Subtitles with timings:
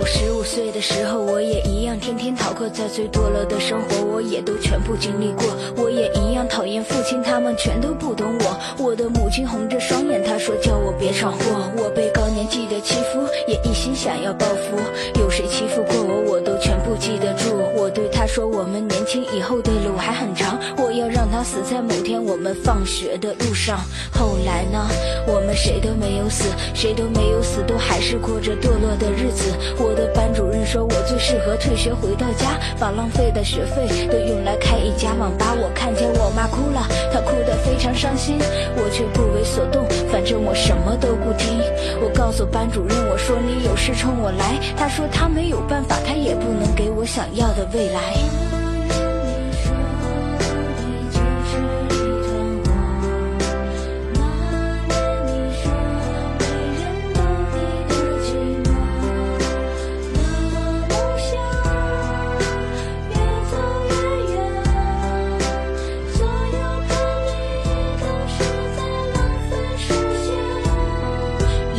[0.00, 5.44] 我十五岁的时候，我也一样天天逃课，在最堕落的生活，我也都全部经历过。
[5.76, 8.82] 我也一样讨厌父亲，他们全都不懂我。
[8.82, 11.70] 我的母亲红着双眼，她说叫我别闯祸。
[11.76, 14.78] 我被高年级的欺负，也一心想要报复。
[15.20, 17.50] 有谁欺负过我，我都全部记得住。
[17.76, 20.39] 我对他说，我们年轻以后的路还很长，
[21.40, 23.80] 他死在某天我们放学的路上。
[24.12, 24.86] 后来呢，
[25.26, 29.50] 我们谁都没有死，谁都没有死，都还是过着堕落的日子。
[29.78, 35.56] 我的班主任说我最适合退学回到家，把浪费的学费都用来开一家网吧。
[35.56, 38.36] 我看见我妈哭了，她哭得非常伤心，
[38.76, 41.58] 我却不为所动，反正我什么都不听。
[42.02, 48.59] 我告诉班主任，我说你有事冲我来，他说他没有办法，他也不能给我想要的未来。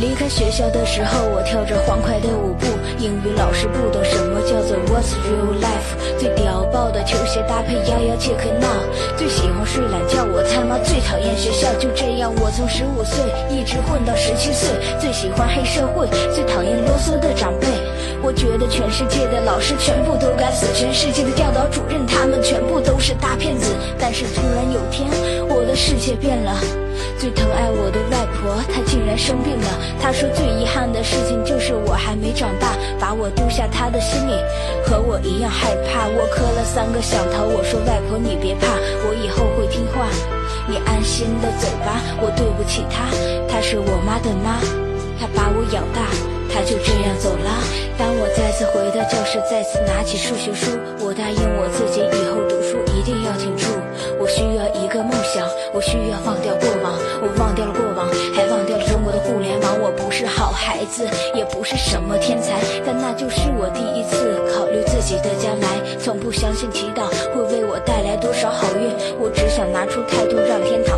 [0.02, 2.66] 离开学校的时候，我跳着欢快的舞步。
[2.98, 6.18] 英语老师不懂什么叫做 What's real life。
[6.18, 8.66] 最屌爆的球鞋搭配摇摇切克闹。
[9.16, 11.72] 最喜欢睡懒觉，我他妈最讨厌学校。
[11.78, 14.74] 就这样，我从十五岁一直混到十七岁。
[14.98, 17.68] 最喜欢黑社会，最讨厌啰嗦的长辈。
[18.32, 23.74] 觉得全世界的老师全部都该死，全世界的教导主任他们全部都是大骗子。
[23.98, 25.08] 但是突然有天，
[25.48, 26.56] 我的世界变了。
[27.18, 29.68] 最疼爱我的外婆，她竟然生病了。
[30.00, 34.34] 她说最遗憾的事情就是我还没长大，把我丢下，她的心里
[34.84, 36.08] 和我一样害怕。
[36.08, 38.66] 我磕了三个响头，我说外婆你别怕，
[39.06, 40.10] 我以后会听话，
[40.66, 42.02] 你安心的走吧。
[42.20, 43.06] 我对不起她，
[43.48, 44.58] 她是我妈的妈，
[45.18, 46.10] 她把我养大，
[46.52, 47.61] 她就这样走了。
[48.52, 53.66] 次回到教室，再次拿起数学书，我答应我自己以后读书一定要挺住。
[54.20, 56.92] 我需要一个梦想，我需要忘掉过往。
[57.22, 59.80] 我忘掉了过往，还忘掉了中国的互联网。
[59.80, 65.80] 我不是好孩子，也不是什么天才，但那就是我第一次考虑自己的将来。
[65.98, 70.91] 从不相信祈祷会为我带来多少好运，我只想拿出态度，让天堂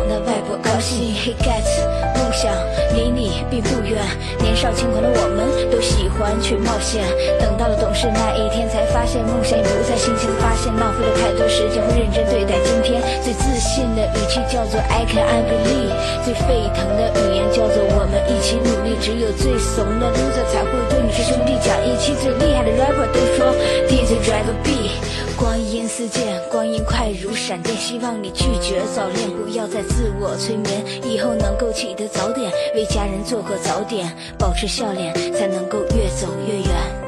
[3.49, 4.01] 并不远。
[4.39, 7.03] 年少轻狂的我们都喜欢去冒险，
[7.39, 13.01] 等到了懂事那一天，才发现梦想已不再新鲜，发现浪费了太多时间，会认真对待今天。
[13.23, 15.91] 最自信的语气叫做 I can I believe，
[16.23, 18.95] 最沸腾的语言叫做我们一起努力。
[19.01, 22.15] 只有最怂的 loser 才会对你说兄弟讲义气。
[22.15, 23.53] 最厉害的 rapper 都说
[23.89, 24.74] DJ drive a b e
[25.37, 27.75] 光阴似箭，光阴快如闪电。
[27.77, 37.04] 希望你拒绝早恋，不要再自我催眠，以后能够起得早点，为家人做个早点，保持笑脸，才能够越走越远。